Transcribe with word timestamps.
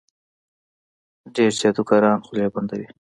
ډېر 1.35 1.51
جادوګران 1.59 2.17
خولې 2.25 2.47
بندوي. 2.53 2.87